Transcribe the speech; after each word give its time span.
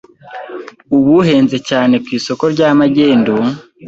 ubu 0.95 1.09
uhenze 1.21 1.57
cyane 1.69 1.95
ku 2.03 2.09
isoko 2.17 2.43
rya 2.53 2.69
magendu 2.79 3.33